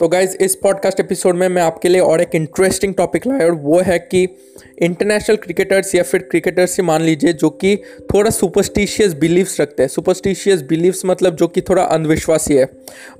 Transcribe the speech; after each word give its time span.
तो 0.00 0.08
गाइज़ 0.08 0.36
इस 0.36 0.54
podcast 0.54 1.00
episode 1.00 1.36
में 1.36 1.48
मैं 1.48 1.62
आपके 1.62 1.88
लिए 1.88 2.00
और 2.00 2.20
एक 2.20 2.34
इंटरेस्टिंग 2.34 2.94
टॉपिक 2.94 3.26
लाया 3.26 3.44
और 3.44 3.50
वो 3.50 3.78
है 3.80 3.98
कि 3.98 4.28
इंटरनेशनल 4.78 5.36
क्रिकेटर्स 5.36 5.94
या 5.94 6.02
फिर 6.02 6.20
क्रिकेटर्स 6.20 6.76
ही 6.76 6.82
मान 6.82 7.02
लीजिए 7.02 7.32
जो 7.32 7.50
कि 7.50 7.76
थोड़ा 8.14 8.30
सुपरस्टिशियस 8.30 9.12
बिलीव्स 9.12 9.60
रखते 9.60 9.82
हैं। 9.82 9.88
सुपरस्टिशियस 9.88 10.62
बिलीव्स 10.62 11.02
मतलब 11.04 11.36
जो 11.36 11.48
कि 11.48 11.60
थोड़ा 11.60 11.82
अंधविश्वासी 11.82 12.54
है। 12.54 12.68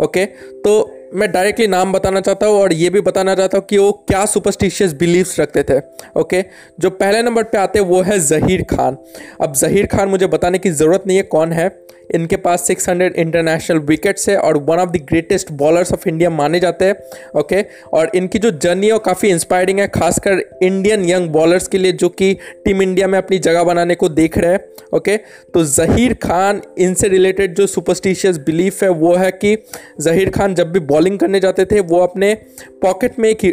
ओके 0.00 0.26
तो 0.64 0.99
मैं 1.14 1.30
डायरेक्टली 1.32 1.66
नाम 1.66 1.92
बताना 1.92 2.20
चाहता 2.20 2.46
हूँ 2.46 2.58
और 2.60 2.72
ये 2.72 2.90
भी 2.90 3.00
बताना 3.00 3.34
चाहता 3.34 3.58
हूँ 3.58 3.66
कि 3.66 3.78
वो 3.78 3.90
क्या 4.08 4.24
सुपरस्टिशियस 4.26 4.92
बिलीव्स 4.92 5.38
रखते 5.40 5.62
थे 5.70 5.78
ओके 6.20 6.44
जो 6.80 6.90
पहले 6.92 7.22
नंबर 7.22 7.42
पे 7.42 7.58
आते 7.58 7.78
हैं 7.78 7.86
वो 7.86 8.00
है 8.02 8.18
जहीर 8.20 8.62
खान। 8.70 8.96
अब 9.40 9.54
जहीर 9.54 9.86
खान 9.86 10.08
मुझे 10.08 10.26
बताने 10.26 10.58
की 10.58 10.70
ज़रूरत 10.70 11.04
नहीं 11.06 11.16
है 11.16 11.22
कौन 11.22 11.52
है। 11.52 11.68
इनके 12.14 12.36
पास 12.36 12.66
600 12.66 13.02
इंटरनेशनल 13.12 13.78
विकेट्स 13.78 14.28
है 14.28 14.36
और 14.36 14.56
one 14.60 14.78
of 14.78 14.90
the 14.90 15.00
greatest 15.08 15.50
bowlers 15.52 15.92
of 15.92 16.08
India 16.08 16.30
माने 16.30 16.60
जाते 16.60 16.84
हैं 16.84 16.94
ओके 17.40 17.60
और 17.92 18.10
इनकी 18.14 18.38
जो 18.38 18.50
जर्नी 18.52 18.86
है 18.86 18.92
वो 18.92 18.98
काफ़ी 18.98 19.28
इंस्पायरिंग 19.28 19.78
है, 19.80 19.86
खासकर 19.88 20.40
इंडियन 20.62 21.04
यंग 21.04 21.28
बॉलर्स 21.30 21.68
के 21.68 21.78
लिए 21.78 21.92
जो 21.92 22.08
कि 22.08 22.32
टीम 22.64 22.82
इंडिया 22.82 23.08
में 23.08 23.16
अपनी 23.18 23.38
जगह 23.38 23.64
बनाने 23.64 23.94
को 23.94 24.08
देख 24.08 24.38
रहे 24.38 24.52
हैं 24.52 24.60
ओके 24.96 25.16
तो 25.54 25.64
जहीर 25.64 26.14
खान 26.14 26.60
इनसे 26.78 27.08
रिलेटेड 27.08 27.54
जो 27.54 27.66
सुपरस्टिशियस 27.66 28.38
बिलीफ 28.46 28.82
है 28.82 28.88
वो 28.90 29.14
है 29.14 29.30
कि 29.34 29.56
जहीर 30.00 30.30
खान 30.30 30.54
जब 30.54 30.72
भी 30.72 30.80
बॉलिंग 31.00 31.18
करने 31.18 31.40
जाते 31.40 31.64
थे, 31.64 31.80
वो 31.80 31.98
अपने 31.98 32.34
पॉकेट 32.82 33.18
में 33.18 33.28
एक 33.28 33.44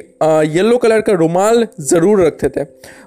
येलो 0.48 0.78
कलर 0.78 1.02
का 1.02 1.14
रुमाल 1.14 1.68
ज़रूर 1.82 2.26
रखते 2.26 2.50
थे। 2.50 2.64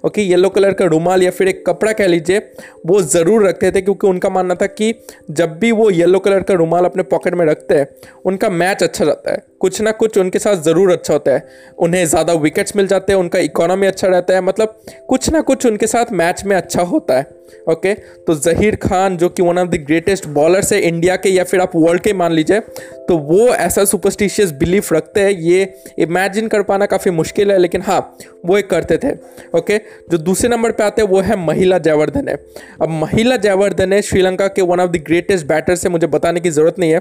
ओके 0.07 0.23
येलो 0.23 0.49
कलर 0.49 0.73
का 0.73 0.85
रुमाल 0.87 1.23
या 1.23 1.31
फिर 1.31 1.49
एक 1.49 1.65
कपड़ा 1.67 1.93
कह 1.93 2.07
लीजिए, 2.07 2.39
वो 2.87 3.01
ज़रूर 3.05 3.47
रखते 3.47 3.71
थे 3.71 3.81
क्योंकि 3.83 4.07
उनका 4.07 4.29
मानना 4.29 4.55
था 4.55 4.67
कि 4.69 4.95
जब 5.33 5.59
भी 5.59 5.73
वो 5.73 5.91
येलो 5.91 6.19
कलर 6.19 6.43
का 6.43 6.55
रुमाल 6.55 6.85
अपने 6.85 7.03
पॉकेट 7.05 7.35
में 7.35 7.45
रखते 7.47 7.75
हैं, 7.75 7.87
उनका 8.25 8.51
मैच 8.51 8.83
अच्छा 8.83 9.05
जाता 9.05 9.33
है। 9.33 9.43
कुछ 9.61 9.81
ना 9.81 9.91
कुछ 9.93 10.19
उनके 10.19 10.39
साथ 10.39 10.63
ज़रूर 10.63 10.93
अच्छा 10.93 11.13
होता 11.15 11.33
है। 11.33 11.49
उन्हें 11.79 12.05
ज़्यादा 12.07 12.33
विकेट्स 12.35 12.77
मिल 12.77 12.87
जाते 12.87 13.13
हैं, 13.13 13.21
उनका 13.21 13.39
इकोनॉमी 13.41 13.87
अच्छा 13.87 14.09
रहता 14.09 14.35
है। 14.35 14.41
मतलब 14.43 14.81
कुछ 15.09 15.31
ना 15.31 15.41
कुछ 15.43 15.67
उनके 15.67 15.87
साथ 15.87 16.13
मैच 16.13 16.43
में 16.45 16.57
अच्छा 16.57 16.83
होता 16.85 17.19
है। 17.19 17.27
ओके 17.69 17.95
तो 17.95 18.35
जहीर 18.37 18.77
खान 18.77 19.17
जो 19.17 19.29
कि 19.29 19.43
one 19.43 19.59
of 19.59 19.69
the 19.69 19.85
greatest 19.87 20.27
bowlers 20.31 20.73
है 20.73 20.81
इंडिया 20.81 21.17
के 21.17 21.29
या 21.29 21.45
फिर 21.45 21.61
आप 21.61 21.77
वर्ल्ड 21.77 22.03
के 22.03 22.13
मान 22.13 22.33
लीजिए 22.33 22.61
तो 23.09 23.17
वो 23.19 23.49
ऐसा 23.49 23.85
सुपरस्टिशियस 23.85 24.51
बिलीफ 24.53 24.93
रखते 24.93 25.21
हैं, 25.21 25.31
ये 25.31 25.75
इमेजिन 25.99 26.49
कर 26.49 26.63
पाना 26.63 26.87
काफ़ी 26.87 27.11
मुश्किल 27.11 27.51
है, 27.51 27.59
लेकिन 27.59 27.83
हाँ 27.83 28.17
वो 28.47 28.59
एक 28.59 28.69
करते 28.71 28.97
थे। 28.97 29.11
ओके 29.59 29.79
जो 30.11 30.19
दूसरे 30.19 30.49
नंबर 30.49 30.73
पे 30.73 30.83
आते 30.83 31.03
हैं, 31.03 31.09
वो 31.09 31.21
है 31.21 31.37
महिला 31.37 31.79
जयवर्धन 31.79 32.29
है। 32.29 32.35
अब 32.83 32.89
महिला 32.91 33.37
जयवर्धन 33.39 33.93
है, 33.93 34.01
श्रीलंका 34.03 34.49
के 34.49 34.63
one 34.63 34.81
of 34.81 34.91
the 34.91 35.03
greatest 35.07 35.47
batter 35.47 35.75
से 35.75 35.89
मुझे 35.89 36.07
बताने 36.07 36.41
की 36.41 36.51
ज़रूरत 36.51 36.79
नहीं 36.79 36.93
है। 36.93 37.01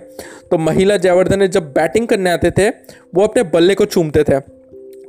तो 0.52 0.58
महिला 0.60 0.98
जयवर्धन 0.98 1.48
जब 1.48 1.72
बैटिंग 1.74 2.08
करने 2.08 2.32
आते 2.32 2.52
थे, 2.52 2.70
वो 2.70 3.24
अपने 3.24 3.44
बल्ले 3.46 3.76
को 3.76 3.86
चूमते 3.86 4.24
थे। 4.24 4.40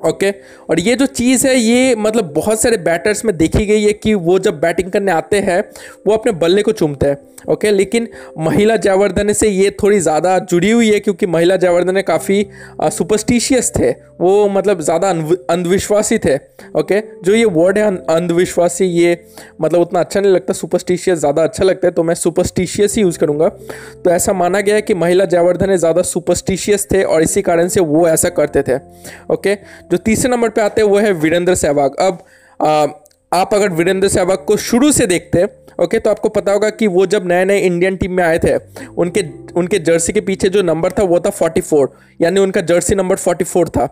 ओके? 0.01 0.31
और 0.71 0.81
ये 0.81 0.95
जो 0.95 1.07
चीज़ 1.07 1.47
है, 1.47 1.57
ये 1.57 1.95
मतलब 1.97 2.33
बहुत 2.35 2.61
सारे 2.61 2.77
बैटर्स 2.79 3.25
में 3.25 3.37
देखी 3.37 3.67
गई 3.67 3.83
है 3.83 3.93
कि 3.93 4.15
वो 4.15 4.39
जब 4.39 4.61
बैटिंग 4.61 4.91
करने 4.93 5.13
आते 5.13 5.41
हैं, 5.41 5.61
वो 6.07 6.15
अपने 6.15 6.33
बल्ले 6.35 6.63
को 6.63 6.73
चूमते 6.73 7.07
हैं, 7.07 7.17
ओके? 7.49 7.71
लेकिन 7.71 8.09
महिला 8.39 8.77
जयवर्धन 8.77 9.33
से 9.33 9.49
ये 9.49 9.71
थोड़ी 9.83 9.99
ज़्यादा 10.01 10.39
जुड़ी 10.41 10.71
हुई 10.71 10.93
है 10.93 11.01
क्योंकि 11.01 11.27
महिला 11.27 11.57
जयवर्धन 11.57 12.01
काफ़ी 12.03 12.47
सुपरस्टिशियस 12.83 13.73
थे 13.79 13.93
वो 14.21 14.49
मतलब 14.49 14.81
ज़्यादा 14.83 15.09
अंधविश्वासी 15.51 16.19
थे 16.19 16.37
ओके 16.77 17.01
जो 17.25 17.35
ये 17.35 17.45
वर्ड 17.47 17.79
है 17.79 17.85
अंधविश्वासी, 18.07 18.85
ये 18.85 19.25
मतलब 19.61 19.81
उतना 19.81 20.01
अच्छा 20.01 20.21
नहीं 20.21 20.33
लगता 20.33 20.53
सुपरस्टिशियस 20.55 21.19
ज़्यादा 21.19 21.43
अच्छा 21.43 21.65
लगता 21.65 21.87
है 21.87 21.93
तो 21.93 22.03
मैं 22.03 22.15
सुपरस्टिशियस 22.17 22.97
ही 22.97 23.03
यूज़ 23.03 23.19
करूँगा। 23.19 23.49
तो 23.49 24.11
ऐसा 24.11 24.33
माना 24.35 24.61
गया 24.61 24.75
है 24.75 24.83
कि 24.83 24.95
महिला 24.97 25.25
जयवर्धन 25.27 25.77
ज़्यादा 25.77 26.03
सुपरस्टिशियस 26.05 26.87
थे 26.93 27.03
और 27.05 27.23
इसी 27.23 27.43
कारण 27.43 27.69
से 27.69 27.81
वो 27.83 28.07
ऐसा 28.09 28.29
करते 28.31 28.63
थे 28.63 28.77
ओके 29.33 29.55
जो 29.55 29.97
तीसरे 29.99 30.31
नंबर 30.31 30.49
पर 30.51 30.63
आते 30.63 30.81
हैं, 30.81 30.89
वो 30.89 30.99
है 30.99 31.13
वीरेंद्र 31.15 31.55
सहवाग। 31.57 31.97
अब 32.01 32.25
आप 33.33 33.55
अगर 33.55 33.69
वीरेंद्र 33.71 34.09
सहवाग 34.09 34.39
को 34.39 34.57
शुरू 34.57 34.91
से 34.93 35.07
देखते 35.07 35.39
हैं 35.39 35.49
ओके 35.81 35.99
तो 35.99 36.11
आपको 36.11 36.29
पता 36.29 36.53
होगा 36.53 36.69
कि 36.71 36.87
वो 36.87 37.05
जब 37.07 37.27
नए 37.27 37.45
नए 37.45 37.59
इंडियन 37.59 37.97
टीम 37.97 38.13
में 38.13 38.23
आए 38.25 38.39
थे, 38.39 38.57
उनके 38.89 39.23
उनके 39.57 39.79
जर्सी 39.79 40.13
के 40.13 40.21
पीछे 40.21 40.49
जो 40.49 40.63
नंबर 40.63 40.93
था 40.93 41.03
वो 41.03 41.21
था 41.21 41.31
44 41.31 41.87
यानी 42.21 42.41
उनका 42.41 42.61
जर्सी 42.61 42.95
नंबर 42.95 43.17
44 43.17 43.69
था। 43.69 43.87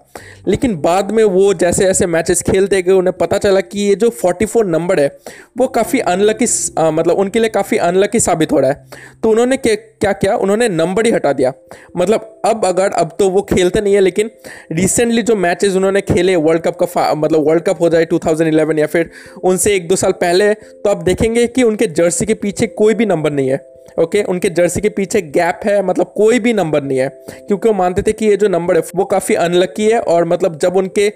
लेकिन 0.48 0.77
बाद 0.81 1.10
में 1.10 1.22
वो 1.25 1.53
जैसे 1.54 1.84
जैसे 1.84 2.06
मैचेस 2.06 2.43
खेलते 2.43 2.82
गए, 2.82 2.93
उन्हें 2.93 3.16
पता 3.19 3.38
चला 3.38 3.60
कि 3.60 3.81
ये 3.81 3.94
जो 3.94 4.10
44 4.16 4.66
नंबर 4.66 5.00
है, 5.00 5.16
वो 5.59 5.66
काफ़ी 5.69 6.00
अनलकी 6.00 6.47
मतलब 6.78 7.16
उनके 7.16 7.38
लिए 7.38 7.48
काफ़ी 7.48 7.77
अनलकी 7.78 8.21
साबित 8.21 8.53
हो 8.53 8.60
रहा 8.60 8.71
है। 8.71 8.87
तो 9.22 9.31
उन्होंने 9.31 9.56
क्या 10.00 10.12
क्या 10.12 10.36
उन्होंने 10.36 10.69
नंबर 10.69 11.06
ही 11.06 11.12
हटा 11.12 11.32
दिया। 11.32 11.53
मतलब 11.97 12.41
अब 12.44 12.64
अगर, 12.64 12.91
अब 12.91 13.16
तो 13.19 13.28
वो 13.31 13.42
खेलते 13.42 13.81
नहीं 13.81 13.94
है, 13.94 14.00
लेकिन 14.00 14.31
रिसेंटली 14.72 15.22
जो 15.22 15.36
मैचेस 15.36 15.76
उन्होंने 15.76 16.00
खेले 16.00 16.36
वर्ल्ड 16.36 16.62
कप 16.62 16.76
का 16.82 17.14
मतलब 17.14 17.47
वर्ल्ड 17.48 17.62
कप 17.62 17.81
हो 17.81 17.88
जाए 17.88 18.04
2011 18.04 18.78
या 18.78 18.86
फिर 18.86 19.10
उनसे 19.44 19.75
एक 19.76 19.88
दो 19.88 19.97
साल 19.97 20.12
पहले 20.12 20.53
तो 20.54 20.91
आप 20.91 21.03
देखेंगे 21.03 21.47
कि 21.47 21.62
उनके 21.62 21.86
जर्सी 21.86 22.26
के 22.26 22.34
पीछे 22.34 22.66
कोई 22.66 22.94
भी 22.94 23.06
नंबर 23.06 23.32
नहीं 23.32 23.48
है। 23.48 23.56
ओके 23.99 24.22
उनके 24.25 24.49
जर्सी 24.50 24.81
के 24.81 24.88
पीछे 24.91 25.21
गैप 25.22 25.60
है 25.65 25.81
मतलब 25.82 26.12
कोई 26.16 26.38
भी 26.38 26.53
नंबर 26.53 26.82
नहीं 26.82 26.99
है। 26.99 27.09
क्योंकि 27.09 27.69
वो 27.69 27.75
मानते 27.75 28.03
थे 28.03 28.12
कि 28.12 28.26
ये 28.26 28.37
जो 28.37 28.49
नंबर 28.49 28.76
है, 28.76 28.82
वो 28.97 29.04
काफ़ी 29.06 29.34
अनलकी 29.37 29.87
है 29.87 30.00
और 30.00 30.25
मतलब 30.26 30.59
जब 30.59 30.76
उनके 30.76 31.09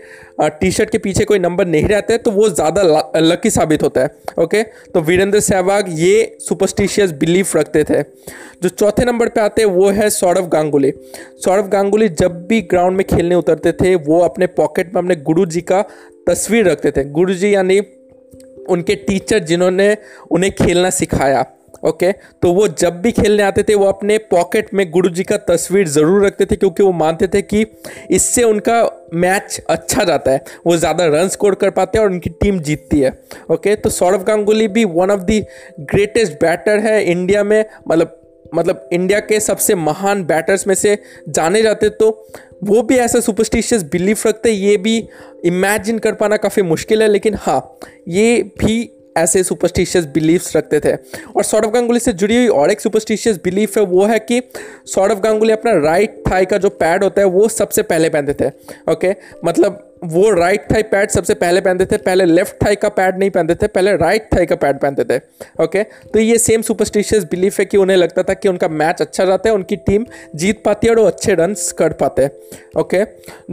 टी 0.42 0.70
शर्ट 0.70 0.90
के 0.90 0.98
पीछे 0.98 1.24
कोई 1.24 1.38
नंबर 1.38 1.66
नहीं 1.66 1.84
रहता 1.84 2.12
है 2.12 2.18
तो 2.18 2.30
वो 2.30 2.48
ज़्यादा 2.50 2.82
लकी 3.16 3.50
साबित 3.50 3.82
होता 3.82 4.00
है। 4.00 4.10
ओके 4.38 4.62
तो 4.62 5.00
वीरेंद्र 5.02 5.40
सहवाग 5.42 5.88
ये 5.90 6.36
सुपरस्टिशियस 6.40 7.12
बिलीफ 7.14 7.56
रखते 7.56 7.84
थे। 7.84 8.02
जो 8.02 8.68
चौथे 8.68 9.04
नंबर 9.04 9.28
पे 9.28 9.40
आते 9.40 9.62
हैं, 9.62 9.68
वो 9.68 9.88
है 9.90 10.08
सौरभ 10.10 10.48
गांगुली। 10.48 10.92
सौरभ 11.44 11.68
गांगुली 11.68 12.08
जब 12.10 12.46
भी 12.48 12.60
ग्राउंड 12.62 12.96
में 12.96 13.06
खेलने 13.06 13.34
उतरते 13.34 13.72
थे, 13.74 13.94
वो 13.96 14.20
अपने 14.20 14.46
पॉकेट 14.48 14.94
में 14.94 15.02
अपने 15.02 15.16
गुरु 15.22 15.46
जी 15.46 15.60
का 15.62 15.82
तस्वीर 16.26 16.68
रखते 16.68 16.90
थे। 16.90 17.04
गुरु 17.10 17.34
जी 17.34 17.54
यानी 17.54 17.80
उनके 18.70 18.94
टीचर 18.96 19.38
जिन्होंने 19.40 19.96
उन्हें 20.30 20.52
खेलना 20.54 20.90
सिखाया। 20.92 21.44
ओके 21.82 22.10
तो 22.12 22.52
वो 22.52 22.66
जब 22.70 23.00
भी 23.02 23.12
खेलने 23.12 23.42
आते 23.42 23.62
थे, 23.62 23.74
वो 23.74 23.86
अपने 23.86 24.18
पॉकेट 24.30 24.72
में 24.74 24.90
गुरु 24.90 25.08
जी 25.10 25.24
का 25.24 25.36
तस्वीर 25.38 25.88
ज़रूर 25.88 26.24
रखते 26.26 26.46
थे, 26.46 26.56
क्योंकि 26.56 26.82
वो 26.82 26.92
मानते 26.94 27.26
थे 27.28 27.42
कि 27.44 27.64
इससे 28.10 28.42
उनका 28.44 28.82
मैच 29.14 29.60
अच्छा 29.70 30.04
जाता 30.04 30.30
है। 30.30 30.44
वो 30.66 30.76
ज़्यादा 30.76 31.06
रन 31.08 31.28
स्कोर 31.28 31.54
कर 31.54 31.70
पाते 31.72 31.98
हैं 31.98 32.04
और 32.04 32.10
उनकी 32.12 32.30
टीम 32.32 32.60
जीतती 32.60 33.00
है। 33.00 33.12
ओके 33.50 33.74
तो 33.76 33.90
सौरभ 33.90 34.22
गांगुली 34.24 34.68
भी 34.68 34.84
one 34.86 35.10
of 35.10 35.20
the 35.22 35.40
greatest 35.80 36.32
batter 36.34 36.78
है 36.80 37.02
इंडिया 37.04 37.44
में। 37.44 37.64
मतलब 37.88 38.18
मतलब 38.54 38.88
इंडिया 38.92 39.18
के 39.20 39.38
सबसे 39.40 39.74
महान 39.74 40.22
बैटर्स 40.24 40.66
में 40.66 40.74
से 40.74 40.96
जाने 41.28 41.62
जाते 41.62 41.88
तो 41.90 42.10
वो 42.64 42.82
भी 42.82 42.96
ऐसा 42.96 43.20
सुपरस्टिशियस 43.20 43.82
बिलीफ 43.82 44.26
रखते, 44.26 44.50
ये 44.50 44.76
भी 44.76 44.96
इमेजिन 45.44 45.98
कर 45.98 46.14
पाना 46.14 46.36
काफ़ी 46.36 46.62
मुश्किल 46.62 47.02
है, 47.02 47.08
लेकिन 47.08 47.36
हाँ 47.36 47.78
ये 48.08 48.42
भी 48.58 48.82
ऐसे 49.16 49.42
सुपरस्टिशियस 49.44 50.06
बिलीफ्स 50.06 50.56
रखते 50.56 50.80
थे। 50.80 50.94
और 51.36 51.42
सौरभ 51.42 51.72
गांगुली 51.72 52.00
से 52.00 52.12
जुड़ी 52.12 52.36
हुई 52.36 52.48
और 52.48 52.70
एक 52.70 52.80
सुपरस्टिशियस 52.80 53.40
बिलीफ 53.44 53.78
है, 53.78 53.84
वो 53.84 54.04
है 54.04 54.18
कि 54.18 54.42
सौरभ 54.86 55.20
गांगुली 55.20 55.52
अपना 55.52 55.72
राइट 55.80 56.22
थाई 56.30 56.44
का 56.44 56.58
जो 56.58 56.68
पैड 56.70 57.04
होता 57.04 57.20
है, 57.20 57.26
वो 57.26 57.48
सबसे 57.48 57.82
पहले 57.82 58.08
पहनते 58.08 58.34
थे 58.40 58.50
ओके 58.92 59.14
मतलब 59.44 59.88
वो 60.02 60.30
राइट 60.30 60.64
थाई 60.72 60.82
पैड 60.84 61.10
सबसे 61.10 61.34
पहले 61.34 61.60
पहनते 61.60 61.86
थे, 61.86 61.96
पहले 61.98 62.24
लेफ़्ट 62.24 62.54
थाई 62.64 62.76
का 62.76 62.88
पैड 62.90 63.18
नहीं 63.18 63.30
पहनते 63.30 63.54
थे, 63.54 63.66
पहले 63.68 63.96
राइट 63.96 64.28
थाई 64.34 64.46
का 64.46 64.56
पैड 64.56 64.78
पहनते 64.78 65.04
थे 65.04 65.20
ओके 65.62 65.82
तो 65.82 66.18
ये 66.18 66.38
सेम 66.38 66.62
सुपरस्टिशियस 66.62 67.24
बिलीफ 67.24 67.58
है 67.58 67.64
कि 67.64 67.76
उन्हें 67.76 67.96
लगता 67.96 68.22
था 68.22 68.34
कि 68.34 68.48
उनका 68.48 68.68
मैच 68.70 69.00
अच्छा 69.00 69.24
जाता 69.24 69.48
है, 69.48 69.54
उनकी 69.54 69.76
टीम 69.78 70.06
जीत 70.36 70.62
पाती 70.64 70.86
है 70.86 70.94
और 70.94 71.00
वो 71.00 71.06
अच्छे 71.06 71.34
रन 71.34 71.54
कर 71.78 71.92
पाते 71.94 72.22
हैं 72.22 72.30
ओके 72.76 73.04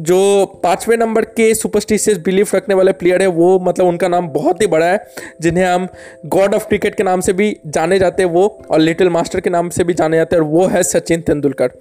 जो 0.01 0.45
पाँचवें 0.63 0.95
नंबर 0.97 1.25
के 1.31 1.53
सुपरस्टिशियस 1.55 2.17
बिलीफ 2.19 2.55
रखने 2.55 2.75
वाले 2.75 2.91
प्लेयर 2.93 3.21
है, 3.21 3.27
वो 3.29 3.59
मतलब 3.59 3.87
उनका 3.87 4.07
नाम 4.07 4.27
बहुत 4.29 4.61
ही 4.61 4.67
बड़ा 4.67 4.85
है, 4.85 5.05
जिन्हें 5.41 5.65
हम 5.65 5.87
गॉड 6.27 6.53
ऑफ़ 6.55 6.67
क्रिकेट 6.67 6.95
के 6.95 7.03
नाम 7.03 7.21
से 7.21 7.33
भी 7.33 7.55
जाने 7.67 7.99
जाते 7.99 8.23
हैं, 8.23 8.29
वो 8.29 8.47
और 8.71 8.79
लिटिल 8.79 9.09
मास्टर 9.09 9.39
के 9.39 9.49
नाम 9.49 9.69
से 9.69 9.83
भी 9.83 9.93
जाने 9.93 10.17
जाते 10.17 10.35
हैं, 10.35 10.43
और 10.43 10.49
वो 10.49 10.65
है 10.67 10.83
सचिन 10.83 11.21
तेंदुलकर। 11.21 11.71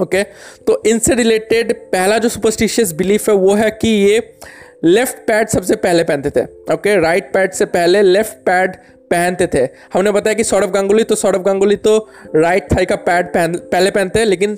ओके? 0.00 0.22
तो 0.66 0.82
इनसे 0.86 1.14
रिलेटेड 1.14 1.72
पहला 1.92 2.18
जो 2.18 2.28
सुपरस्टिशियस 2.28 2.92
बिलीफ 2.92 3.28
है, 3.28 3.34
वो 3.34 3.54
है 3.54 3.70
कि 3.72 3.88
ये 3.88 4.32
लेफ़्ट 4.84 5.16
पैड 5.26 5.48
सबसे 5.48 5.76
पहले 5.76 6.04
पहनते 6.04 6.30
थे, 6.30 6.44
ओके? 6.74 7.00
राइट 7.00 7.32
पैड 7.32 7.52
से 7.52 7.64
पहले 7.66 8.02
लेफ़्ट 8.02 8.36
पैड 8.46 8.76
पहनते 9.10 9.46
थे। 9.54 9.66
हमने 9.92 10.10
बताया 10.12 10.34
कि 10.34 10.44
सौरभ 10.44 10.70
गांगुली 10.70 11.04
तो 11.04 11.14
सौरभ 11.14 11.42
गांगुली 11.42 11.76
तो 11.78 11.96
राइट 12.36 12.72
थाई 12.72 12.84
का 12.84 12.96
पैड 12.98 13.26
पहन, 13.26 13.54
पहले 13.54 13.90
पहनते 13.90 14.18
हैं, 14.18 14.26
लेकिन 14.26 14.56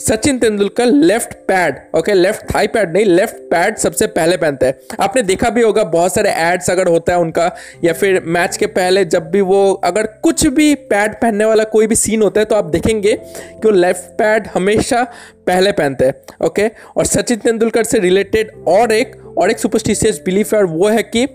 Sachin 0.00 0.38
Tendulkar 0.38 0.86
left 0.86 1.32
pad 1.48 1.78
okay 1.96 2.14
left 2.14 2.44
thigh 2.54 2.66
pad 2.66 2.92
नहीं 2.92 3.04
लेफ़्ट 3.04 3.36
पैड 3.50 3.76
सबसे 3.76 4.06
पहले 4.08 4.36
पहनते 4.36 4.66
हैं। 4.66 4.96
आपने 5.00 5.22
देखा 5.22 5.50
भी 5.50 5.62
होगा, 5.62 5.84
बहुत 5.84 6.14
सारे 6.14 6.30
एड्स 6.30 6.70
अगर 6.70 6.88
होता 6.88 7.12
है 7.12 7.18
उनका, 7.18 7.50
या 7.84 7.92
फिर 7.92 8.22
मैच 8.26 8.56
के 8.56 8.66
पहले 8.68 9.04
जब 9.04 9.30
भी 9.30 9.40
वो, 9.40 9.72
अगर 9.84 10.06
कुछ 10.22 10.46
भी 10.46 10.74
पैड 10.74 11.14
पहनने 11.14 11.44
वाला 11.44 11.64
कोई 11.64 11.86
भी 11.86 11.94
सीन 11.94 12.22
होता 12.22 12.40
है 12.40 12.44
तो 12.44 12.54
आप 12.54 12.64
देखेंगे 12.66 13.12
कि 13.12 13.68
वो 13.68 13.70
लेफ़्ट 13.70 14.10
पैड 14.18 14.48
हमेशा 14.54 15.02
पहले 15.46 15.72
पहनते 15.72 16.04
हैं 16.04 16.46
ओके 16.46 16.68
और 16.96 17.06
सचिन 17.06 17.38
तेंदुलकर 17.38 17.84
से 17.84 17.98
रिलेटेड 17.98 18.52
और 18.68 18.92
एक 18.92 19.16
और 19.38 19.50
एक 19.50 19.58
सुपरस्टिशियस 19.58 20.22
बिलीफ 20.24 20.54
है 20.54 20.62
वो 20.62 20.88
है 20.88 21.02
कि 21.02 21.26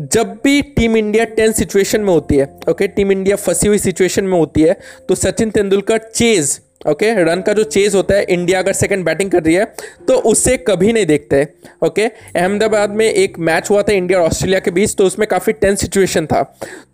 जब 0.00 0.32
भी 0.44 0.60
टीम 0.76 0.96
इंडिया 0.96 1.24
टेंस 1.36 1.56
सिचुएशन 1.56 2.00
में 2.00 2.12
होती 2.12 2.36
है 2.36 2.44
ओके 2.70 2.86
टीम 2.88 3.12
इंडिया 3.12 3.36
फंसी 3.36 3.68
हुई 3.68 3.78
सिचुएशन 3.78 4.24
में 4.24 4.38
होती 4.38 4.62
है 4.62 4.76
तो 5.08 5.14
Sachin 5.14 5.50
Tendulkar 5.50 5.98
chase 6.14 6.58
okay 6.88 7.06
okay, 7.06 7.28
run 7.28 7.40
का 7.40 7.52
जो 7.52 7.62
चेज 7.62 7.94
होता 7.94 8.14
है 8.14 8.22
इंडिया 8.24 8.58
अगर 8.58 8.72
सेकंड 8.72 9.04
बैटिंग 9.04 9.30
कर 9.30 9.42
रही 9.42 9.54
है 9.54 9.64
तो 10.08 10.14
उससे 10.14 10.56
कभी 10.56 10.92
नहीं 10.92 11.06
देखते 11.06 11.46
ओके 11.84 12.06
okay? 12.06 12.36
अहमदाबाद 12.36 12.90
में 12.90 13.06
एक 13.06 13.38
मैच 13.38 13.70
हुआ 13.70 13.82
था 13.82 13.92
इंडिया 13.92 14.18
और 14.18 14.26
ऑस्ट्रेलिया 14.26 14.60
के 14.60 14.70
बीच 14.70 14.94
तो 14.98 15.04
उसमें 15.04 15.28
काफ़ी 15.28 15.52
टेंस 15.52 15.80
सिचुएशन 15.80 16.26
था। 16.26 16.42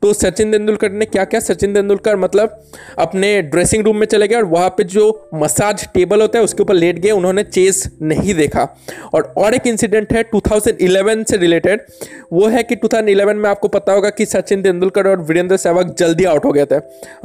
तो 0.02 0.12
सचिन 0.12 0.52
तेंदुलकर 0.52 0.92
ने 0.92 1.04
क्या 1.04 1.24
किया? 1.24 1.40
सचिन 1.40 1.74
तेंदुलकर 1.74 2.16
मतलब 2.16 2.64
अपने 2.98 3.42
ड्रेसिंग 3.42 3.84
रूम 3.84 3.96
में 3.96 4.06
चले 4.06 4.28
गए 4.28 4.36
और 4.36 4.44
वहाँ 4.44 4.68
पे 4.68 4.84
जो 4.84 5.30
मसाज 5.34 5.88
टेबल 5.94 6.20
होता 6.20 6.38
है 6.38 6.44
उसके 6.44 6.62
ऊपर 6.62 6.74
लेट 6.74 6.98
गए 6.98 7.10
उन्होंने 7.10 7.42
चेज 7.42 7.90
नहीं 8.02 8.34
देखा। 8.34 8.68
और 9.14 9.34
और 9.38 9.54
एक 9.54 9.66
इंसिडेंट 9.66 10.12
है 10.12 10.22
टू 10.22 10.42
से 10.54 11.36
रिलेटेड 11.36 11.80
वो 12.32 12.46
है 12.46 12.62
कि 12.62 12.76
टू 12.76 12.88
में 12.94 13.50
आपको 13.50 13.68
पता 13.68 13.92
होगा 13.92 14.10
कि 14.10 14.26
सचिन 14.26 14.62
तेंदुलकर 14.62 15.08
और 15.08 15.22
वीरेंद्र 15.22 15.56
सहवाग 15.56 15.94
जल्दी 15.98 16.24
आउट 16.24 16.44
हो 16.44 16.52
गए 16.52 16.64
थे 16.64 16.78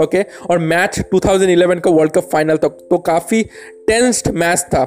ओके 0.04 0.26
और 0.50 0.60
मैच 0.60 1.00
टू 1.00 1.20
का 1.26 1.90
वर्ल्ड 1.90 2.12
कप 2.12 2.30
फाइनल 2.32 2.53
फाइनल 2.54 2.58
तक। 2.58 2.88
तो 2.90 2.98
काफ़ी 2.98 3.44
टेंस्ड 3.88 4.32
मैच 4.34 4.60
था। 4.60 4.86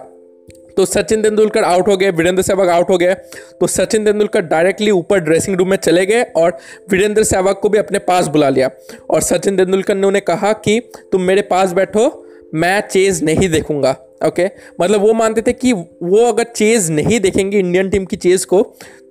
तो 0.76 0.84
सचिन 0.84 1.22
तेंदुलकर 1.22 1.64
आउट 1.64 1.88
हो 1.88 1.96
गए, 1.96 2.10
वीरेंद्र 2.10 2.42
सहवाग 2.42 2.68
आउट 2.68 2.90
हो 2.90 2.98
गए। 2.98 3.14
तो 3.60 3.66
सचिन 3.66 4.04
तेंदुलकर 4.04 4.40
डायरेक्टली 4.40 4.90
ऊपर 4.90 5.18
ड्रेसिंग 5.18 5.56
रूम 5.56 5.70
में 5.70 5.76
चले 5.76 6.06
गए 6.06 6.22
और 6.36 6.56
वीरेंद्र 6.90 7.24
सहवाग 7.24 7.54
को 7.54 7.68
भी 7.68 7.78
अपने 7.78 7.98
पास 7.98 8.26
बुला 8.26 8.48
लिया। 8.48 8.70
और 9.10 9.20
सचिन 9.20 9.56
तेंदुलकर 9.56 9.94
ने 9.94 10.06
उन्हें 10.06 10.24
कहा 10.24 10.52
कि, 10.52 10.80
तुम 11.12 11.22
मेरे 11.22 11.42
पास 11.42 11.72
बैठो, 11.72 12.26
मैं 12.54 12.80
चेज 12.88 13.24
नहीं 13.24 13.48
देखूँगा। 13.48 13.96
ओके 14.26 14.44
मतलब 14.80 15.00
वो 15.00 15.12
मानते 15.12 15.42
थे 15.42 15.52
कि 15.52 15.72
वो 15.72 16.24
अगर 16.24 16.44
चेज 16.44 16.90
नहीं 16.90 17.20
देखेंगे 17.20 17.58
इंडियन 17.58 17.90
टीम 17.90 18.04
की 18.04 18.16
चेज 18.16 18.44
को 18.44 18.60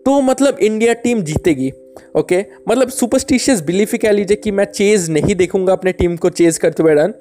तो 0.06 0.22
मतलब 0.22 0.58
इंडिया 0.60 0.94
टीम 0.94 1.22
जीतेगी। 1.22 1.72
ओके? 2.16 2.44
मतलब 2.70 2.90
सुपरस्टिशियस 2.90 3.62
बिलीफ 3.62 3.92
ही 3.92 3.98
कह 3.98 4.12
लीजिए 4.12 4.38
कि 4.38 4.52
मैं 4.52 4.66
चेज 4.66 5.10
नहीं 5.10 5.36
देखूँगा 5.36 5.74
अपने 5.74 5.92
टीम 5.92 6.16
को 6.18 6.30
चेज 6.32 6.58
करते 6.58 6.84
हुए 6.84 6.94
रन 6.94 7.12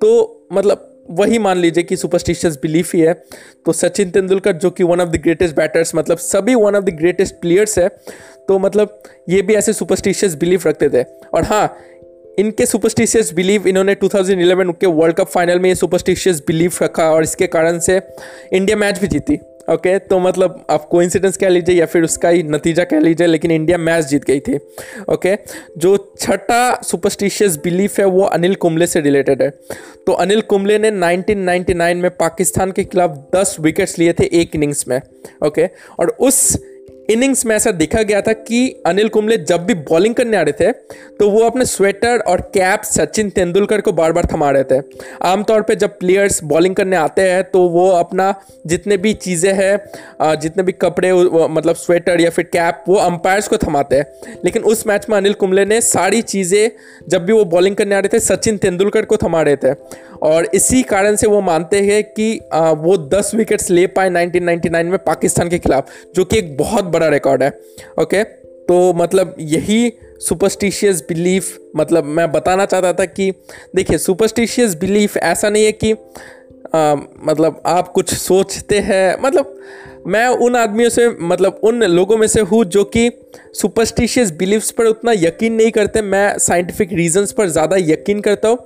तो 0.00 0.48
मतलब 0.52 0.88
वही 1.10 1.38
मान 1.38 1.58
लीजिए 1.58 1.84
कि 1.84 1.96
सुपरस्टिशियस 1.96 2.56
बिलीफ 2.62 2.94
ही 2.94 3.00
है। 3.00 3.12
तो 3.66 3.72
सचिन 3.72 4.10
तेंदुलकर 4.10 4.52
जो 4.52 4.70
कि 4.70 4.84
one 4.84 5.00
of 5.00 5.08
the 5.08 5.16
greatest 5.16 5.56
batters 5.56 5.94
मतलब 5.94 6.18
सभी 6.18 6.54
one 6.54 6.76
of 6.76 6.84
the 6.84 6.90
greatest 6.90 7.34
players 7.34 7.78
है 7.78 7.88
तो 8.48 8.58
मतलब 8.58 9.02
ये 9.28 9.42
भी 9.42 9.54
ऐसे 9.54 9.72
सुपरस्टिशियस 9.72 10.34
बिलीफ 10.34 10.66
रखते 10.66 10.88
थे। 10.88 11.02
और 11.34 11.42
हाँ 11.42 11.76
इनके 12.38 12.66
सुपरस्टिशियस 12.66 13.32
बिलीव 13.34 13.66
इन्होंने 13.68 13.94
2011 13.94 14.72
के 14.80 14.86
वर्ल्ड 14.88 15.16
कप 15.16 15.28
फाइनल 15.28 15.58
में 15.60 15.68
ये 15.68 15.74
सुपरस्टिशियस 15.74 16.42
बिलीफ 16.46 16.82
रखा 16.82 17.10
और 17.10 17.22
इसके 17.22 17.46
कारण 17.46 17.78
से 17.78 18.00
इंडिया 18.52 18.76
मैच 18.76 18.98
भी 18.98 19.06
जीती। 19.06 19.38
ओके 19.70 19.96
okay, 19.96 20.08
तो 20.08 20.18
मतलब 20.18 20.64
आप 20.70 20.84
को 20.84 21.00
कह 21.40 21.48
लीजिए 21.48 21.74
या 21.74 21.86
फिर 21.86 22.02
उसका 22.02 22.28
ही 22.28 22.42
नतीजा 22.42 22.84
कह 22.84 23.00
लीजिए 23.00 23.26
लेकिन 23.26 23.50
इंडिया 23.50 23.78
मैच 23.78 24.04
जीत 24.04 24.24
गई 24.24 24.40
थी 24.40 24.56
ओके 24.56 25.34
okay? 25.36 25.36
जो 25.78 25.96
छठा 26.20 26.80
सुपरस्टिशियस 26.82 27.56
बिलीफ 27.56 27.98
है 27.98 28.04
वो 28.04 28.22
अनिल 28.22 28.54
कुंबले 28.54 28.86
से 28.86 29.00
रिलेटेड 29.00 29.42
है 29.42 29.50
तो 30.06 30.12
अनिल 30.12 30.40
कुंबले 30.40 30.78
ने 30.78 30.90
1999 30.90 31.94
में 31.94 32.10
पाकिस्तान 32.10 32.72
के 32.72 32.84
खिलाफ 32.84 33.16
10 33.36 33.58
विकेट्स 33.60 33.98
लिए 33.98 34.12
थे 34.12 34.28
एक 34.32 34.54
इनिंग्स 34.54 34.88
में 34.88 35.00
ओके 35.46 35.62
okay? 35.62 35.68
और 36.00 36.16
उस 36.20 36.58
इनिंग्स 37.12 37.44
में 37.46 37.54
ऐसा 37.56 37.70
देखा 37.72 38.02
गया 38.02 38.20
था 38.20 38.32
कि 38.32 38.82
अनिल 38.86 39.08
कुंबले 39.08 39.36
जब 39.38 39.64
भी 39.66 39.74
बॉलिंग 39.84 40.14
करने 40.14 40.36
आ 40.36 40.42
रहे 40.42 40.52
थे 40.60 40.72
तो 41.18 41.28
वो 41.30 41.40
अपने 41.40 41.64
स्वेटर 41.64 42.18
और 42.20 42.40
कैप 42.54 42.82
सचिन 42.82 43.30
तेंदुलकर 43.30 43.80
को 43.80 43.92
बार 43.92 44.12
बार 44.12 44.26
थमा 44.32 44.50
रहे 44.50 44.64
थे। 44.64 44.80
आमतौर 45.22 45.62
पे 45.62 45.76
जब 45.76 45.98
प्लेयर्स 45.98 46.42
बॉलिंग 46.44 46.74
करने 46.74 46.96
आते 46.96 47.22
हैं 47.22 47.42
तो 47.44 47.62
वो 47.68 47.88
अपना 47.90 48.34
जितने 48.66 48.96
भी 48.96 49.12
चीज़ें 49.16 49.52
हैं 49.54 50.36
जितने 50.40 50.62
भी 50.62 50.72
कपड़े 50.74 51.12
मतलब 51.12 51.76
स्वेटर 51.76 52.20
या 52.20 52.30
फिर 52.30 52.44
कैप 52.46 52.84
वो 52.88 52.96
अंपायर्स 52.96 53.48
को 53.48 53.56
थमाते 53.58 53.96
हैं। 53.96 54.06
लेकिन 54.44 54.62
उस 54.64 54.86
मैच 54.86 55.06
में 55.10 55.16
अनिल 55.16 55.32
कुंबले 55.34 55.64
ने 55.64 55.80
सारी 55.80 56.22
चीज़ें, 56.22 56.70
जब 57.08 57.24
भी 57.24 57.32
वो 57.32 57.44
बॉलिंग 57.46 57.76
करने 57.76 57.94
आ 57.94 57.98
रहे 57.98 58.08
थे, 58.08 58.20
सचिन 58.20 58.56
तेंदुलकर 58.56 59.04
को 59.04 59.16
थमा 59.16 59.42
रहे 59.42 59.56
थे। 59.56 59.74
और 60.22 60.46
इसी 60.54 60.82
कारण 60.84 61.16
से 61.16 61.26
वो 61.26 61.40
मानते 61.40 61.80
हैं 61.80 62.02
कि 62.04 62.32
वो 62.52 62.96
दस 63.08 63.30
विकेट्स 63.34 63.70
ले 63.70 63.86
पाए 63.88 64.10
1999 64.10 64.90
में 64.90 64.98
पाकिस्तान 64.98 65.48
के 65.48 65.58
खिलाफ, 65.58 65.88
जो 66.14 66.24
कि 66.24 66.38
एक 66.38 66.56
बहुत 66.56 66.84
बड़ा 66.86 67.01
रिकॉर्ड 67.08 67.42
है। 67.42 67.50
ओके 68.00 68.22
तो 68.62 68.92
मतलब 68.92 69.34
यही 69.40 69.92
सुपरस्टिशियस 70.20 71.00
बिलीफ 71.08 71.58
मतलब 71.76 72.04
मैं 72.04 72.30
बताना 72.32 72.66
चाहता 72.66 72.92
था 72.92 73.04
कि 73.04 73.30
देखिए 73.76 73.98
सुपरस्टिशियस 73.98 74.74
बिलीफ 74.74 75.16
ऐसा 75.16 75.48
नहीं 75.48 75.64
है 75.64 75.72
कि 75.72 75.92
आ, 76.74 76.94
मतलब 77.24 77.62
आप 77.66 77.88
कुछ 77.88 78.14
सोचते 78.14 78.78
हैं 78.80 79.16
मतलब 79.20 79.54
मैं 80.04 80.26
उन 80.28 80.56
आदमियों 80.56 80.90
से 80.90 81.08
मतलब 81.10 81.60
उन 81.64 81.82
लोगों 81.84 82.16
में 82.16 82.26
से 82.26 82.40
हूँ 82.42 82.64
जो 82.66 82.84
कि 82.86 83.10
सुपरस्टिशियस 83.54 84.30
बिलीव्स 84.32 84.70
पर 84.70 84.84
उतना 84.84 85.12
यकीन 85.12 85.52
नहीं 85.54 85.70
करते। 85.70 86.02
मैं 86.02 86.38
साइंटिफिक 86.38 86.92
रीजंस 86.92 87.32
पर 87.32 87.48
ज़्यादा 87.48 87.76
यकीन 87.78 88.20
करता 88.20 88.48
हूँ। 88.48 88.58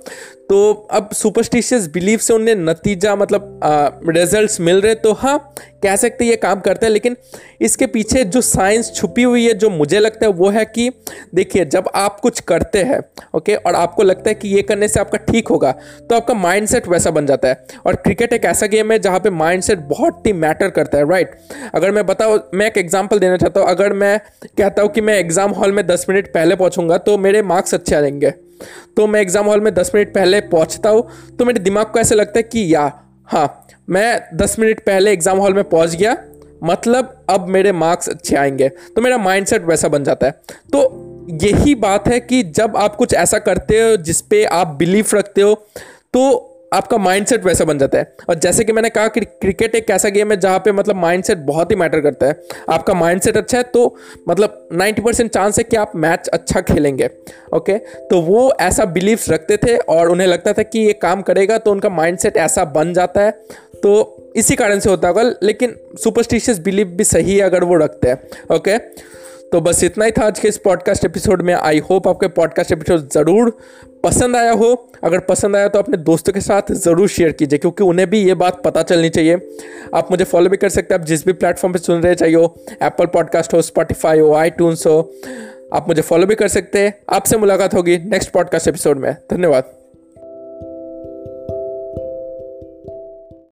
तो 0.49 0.71
अब 0.91 1.09
सुपरस्टिशियस 1.13 1.87
बिलीव 1.91 2.19
से 2.19 2.33
उन्हें 2.33 2.55
नतीजा 2.55 3.15
मतलब 3.15 3.59
रिजल्ट्स 4.07 4.59
मिल 4.61 4.81
रहे 4.81 4.95
तो 4.95 5.11
हाँ 5.13 5.37
कह 5.83 5.95
सकते 5.95 6.25
ये 6.25 6.35
काम 6.35 6.59
करते 6.59 6.85
हैं, 6.85 6.91
लेकिन 6.93 7.15
इसके 7.61 7.85
पीछे 7.87 8.23
जो 8.25 8.41
साइंस 8.41 8.91
छुपी 8.95 9.23
हुई 9.23 9.45
है, 9.45 9.53
जो 9.53 9.69
मुझे 9.69 9.99
लगता 9.99 10.25
है, 10.25 10.31
वो 10.31 10.49
है 10.49 10.63
कि 10.67 10.89
देखिए, 11.35 11.65
जब 11.65 11.89
आप 11.95 12.19
कुछ 12.19 12.39
करते 12.41 12.83
हैं, 12.83 12.99
ओके, 13.35 13.55
और 13.55 13.75
आपको 13.75 14.03
लगता 14.03 14.29
है 14.29 14.33
कि 14.35 14.47
ये 14.47 14.61
करने 14.61 14.87
से 14.87 14.99
आपका 14.99 15.17
ठीक 15.23 15.47
होगा 15.47 15.71
तो 16.01 16.15
आपका 16.15 16.33
माइंडसेट 16.35 16.87
वैसा 16.87 17.11
बन 17.11 17.25
जाता 17.25 17.47
है। 17.47 17.65
और 17.85 17.95
क्रिकेट 17.97 18.33
एक 18.33 18.45
ऐसा 18.45 18.67
गेम 18.67 18.91
है 18.91 18.99
जहाँ 18.99 19.19
पे 19.19 19.29
माइंडसेट 19.31 19.79
बहुत 19.89 20.27
ही 20.27 20.33
मैटर 20.35 20.69
करता 20.69 20.97
है 20.97 21.09
राइट 21.09 21.26
अगर 21.75 21.91
मैं 21.91 22.05
बताऊँ 22.05 22.39
मैं 22.53 22.65
एक 22.65 22.77
एग्ज़ाम्पल 22.77 23.19
देना 23.19 23.37
चाहता 23.37 23.59
हूँ, 23.59 23.69
अगर 23.69 23.93
मैं 23.93 24.19
कहता 24.57 24.81
हूँ 24.81 24.89
कि 24.89 25.01
मैं 25.01 25.17
एग्ज़ाम 25.19 25.51
हॉल 25.51 25.71
में 25.71 25.85
दस 25.87 26.05
मिनट 26.09 26.27
पहले 26.33 26.55
पहुँचूँगा 26.55 26.97
तो 26.97 27.17
मेरे 27.17 27.41
मार्क्स 27.43 27.73
अच्छे 27.73 27.95
आ 27.95 28.01
जाएँगे। 28.01 28.31
तो 28.97 29.07
मैं 29.07 29.21
एग्ज़ाम 29.21 29.45
हॉल 29.45 29.61
में 29.61 29.73
दस 29.73 29.91
मिनट 29.95 30.13
पहले 30.13 30.41
पहुँचता 30.47 30.89
हूँ 30.89 31.07
तो 31.39 31.45
मेरे 31.45 31.59
दिमाग 31.59 31.85
को 31.85 31.99
ऐसे 31.99 32.15
लगता 32.15 32.39
है 32.39 32.43
कि, 32.43 32.73
या 32.75 32.91
हाँ 33.27 33.67
मैं 33.89 34.37
दस 34.37 34.59
मिनट 34.59 34.79
पहले 34.79 35.11
एग्ज़ाम 35.11 35.37
हॉल 35.37 35.53
में 35.53 35.63
पहुँच 35.63 35.95
गया 35.95 36.15
मतलब 36.63 37.13
अब 37.29 37.47
मेरे 37.47 37.71
मार्क्स 37.71 38.09
अच्छे 38.09 38.35
आएँगे। 38.35 38.69
तो 38.69 39.01
मेरा 39.01 39.17
माइंडसेट 39.17 39.65
वैसा 39.65 39.87
बन 39.87 40.03
जाता 40.03 40.27
है। 40.27 40.31
तो 40.73 41.03
यही 41.43 41.73
बात 41.75 42.07
है 42.07 42.19
कि 42.19 42.41
जब 42.43 42.77
आप 42.77 42.95
कुछ 42.95 43.13
ऐसा 43.13 43.39
करते 43.39 43.79
हो 43.81 43.95
जिस 43.99 44.21
पे 44.21 44.43
आप 44.45 44.67
बिलीफ 44.75 45.13
रखते 45.15 45.41
हो 45.41 45.53
तो 46.13 46.56
आपका 46.71 46.97
माइंडसेट 46.97 47.45
वैसा 47.45 47.65
बन 47.65 47.77
जाता 47.77 47.97
है। 47.97 48.15
और 48.29 48.35
जैसे 48.35 48.63
कि 48.63 48.73
मैंने 48.73 48.89
कहा 48.89 49.07
कि 49.07 49.19
क्रिकेट 49.21 49.75
एक 49.75 49.89
ऐसा 49.89 50.09
गेम 50.09 50.31
है 50.31 50.39
जहाँ 50.39 50.59
पे 50.59 50.71
मतलब 50.71 50.95
माइंडसेट 50.95 51.37
बहुत 51.45 51.71
ही 51.71 51.75
मैटर 51.75 52.01
करता 52.01 52.25
है। 52.25 52.41
आपका 52.69 52.93
माइंडसेट 52.93 53.37
अच्छा 53.37 53.57
है 53.57 53.63
तो 53.63 53.95
मतलब 54.29 54.67
90 54.73 55.03
परसेंट 55.03 55.31
चांस 55.31 55.57
है 55.57 55.63
कि 55.63 55.75
आप 55.75 55.91
मैच 55.95 56.27
अच्छा 56.27 56.61
खेलेंगे 56.63 57.09
ओके 57.53 57.77
तो 58.09 58.21
वो 58.21 58.51
ऐसा 58.61 58.85
बिलीव्स 58.87 59.29
रखते 59.29 59.57
थे 59.57 59.77
और 59.77 60.09
उन्हें 60.09 60.27
लगता 60.27 60.53
था 60.53 60.63
कि 60.63 60.79
ये 60.79 60.93
काम 60.93 61.21
करेगा 61.21 61.57
तो 61.57 61.71
उनका 61.71 61.89
माइंडसेट 61.91 62.37
ऐसा 62.37 62.65
बन 62.65 62.93
जाता 62.93 63.21
है। 63.21 63.31
तो 63.75 64.31
इसी 64.35 64.55
कारण 64.55 64.79
से 64.79 64.89
होता 64.89 65.07
होगा, 65.07 65.23
लेकिन 65.43 65.75
सुपरस्टिशियस 66.03 66.59
बिलीव 66.59 66.87
भी 66.87 67.03
सही 67.03 67.35
है 67.37 67.41
अगर 67.41 67.63
वो 67.63 67.75
रखते 67.75 68.09
हैं 68.09 68.55
ओके 68.55 68.77
तो 69.51 69.59
बस 69.61 69.83
इतना 69.83 70.05
ही 70.05 70.11
था 70.11 70.25
आज 70.25 70.39
के 70.39 70.47
इस 70.47 70.57
पॉडकास्ट 70.57 71.05
एपिसोड 71.05 71.41
में। 71.41 71.53
आई 71.53 71.79
होप 71.79 72.07
आपके 72.07 72.27
पॉडकास्ट 72.29 72.71
एपिसोड 72.71 73.07
ज़रूर 73.11 73.57
पसंद 74.07 74.35
आया 74.35 74.51
हो, 74.53 74.73
अगर 75.03 75.19
पसंद 75.21 75.55
आया 75.55 75.67
तो 75.67 75.79
अपने 75.79 75.97
दोस्तों 75.99 76.33
के 76.33 76.41
साथ 76.41 76.71
ज़रूर 76.73 77.07
शेयर 77.09 77.31
कीजिए, 77.31 77.59
क्योंकि 77.59 77.83
उन्हें 77.83 78.09
भी 78.09 78.21
ये 78.21 78.33
बात 78.35 78.61
पता 78.65 78.81
चलनी 78.83 79.09
चाहिए। 79.09 79.39
आप 79.95 80.11
मुझे 80.11 80.23
फॉलो 80.25 80.49
भी 80.49 80.57
कर 80.57 80.69
सकते 80.69 80.93
हैं, 80.93 81.01
आप 81.01 81.07
जिस 81.07 81.25
भी 81.25 81.33
प्लेटफॉर्म 81.33 81.73
पर 81.73 81.79
सुन 81.79 82.01
रहे 82.01 82.15
चाहिए 82.15 82.35
हो 82.35 82.55
एप्पल 82.73 83.05
पॉडकास्ट 83.07 83.53
हो 83.53 83.61
स्पॉटिफाई 83.63 84.19
हो 84.19 84.33
आई 84.33 84.51
हो, 84.59 84.99
आप 85.73 85.87
मुझे 85.87 86.01
फॉलो 86.01 86.25
भी 86.25 86.35
कर 86.35 86.47
सकते 86.49 86.79
हैं। 86.79 86.93
आपसे 87.09 87.37
मुलाकात 87.37 87.73
होगी 87.73 87.97
नेक्स्ट 88.05 88.31
पॉडकास्ट 88.31 88.67
एपिसोड 88.67 88.99
में। 88.99 89.13
धन्यवाद। 89.31 89.76